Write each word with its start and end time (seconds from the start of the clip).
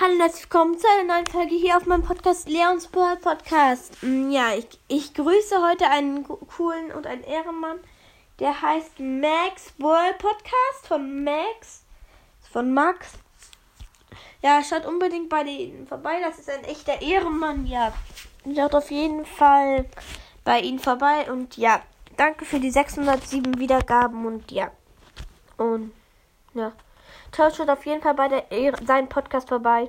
Hallo 0.00 0.14
und 0.14 0.20
herzlich 0.20 0.42
willkommen 0.44 0.78
zu 0.78 0.86
einer 0.88 1.14
neuen 1.14 1.26
Folge 1.26 1.54
hier 1.54 1.76
auf 1.76 1.86
meinem 1.86 2.02
Podcast 2.02 2.48
Leons 2.48 2.88
Brawl 2.88 3.16
Podcast. 3.16 4.02
Mm, 4.02 4.30
Ja, 4.30 4.54
ich, 4.54 4.66
ich 4.88 5.14
grüße 5.14 5.62
heute 5.62 5.88
einen 5.88 6.24
co- 6.24 6.36
coolen 6.56 6.90
und 6.92 7.06
einen 7.06 7.22
Ehrenmann. 7.24 7.78
Der 8.40 8.60
heißt 8.60 8.98
Max 8.98 9.70
Brawl 9.78 10.12
Podcast 10.14 10.86
von 10.88 11.22
Max. 11.22 11.84
Von 12.52 12.72
Max. 12.74 13.12
Ja, 14.42 14.62
schaut 14.62 14.84
unbedingt 14.84 15.28
bei 15.28 15.44
denen 15.44 15.86
vorbei. 15.86 16.18
Das 16.20 16.38
ist 16.38 16.50
ein 16.50 16.64
echter 16.64 17.00
Ehrenmann. 17.00 17.66
Ja, 17.66 17.92
schaut 18.54 18.74
auf 18.74 18.90
jeden 18.90 19.24
Fall 19.24 19.86
bei 20.42 20.60
ihnen 20.60 20.80
vorbei. 20.80 21.30
Und 21.30 21.56
ja, 21.56 21.80
danke 22.16 22.44
für 22.44 22.58
die 22.58 22.70
607 22.70 23.58
Wiedergaben. 23.58 24.26
Und 24.26 24.50
ja. 24.50 24.70
Und 25.56 25.92
ja. 26.54 26.72
Schaut, 27.34 27.54
auf 27.68 27.86
jeden 27.86 28.02
Fall 28.02 28.14
bei 28.14 28.28
der 28.28 28.50
Ehre, 28.50 28.84
seinen 28.84 29.08
Podcast 29.08 29.48
vorbei. 29.48 29.88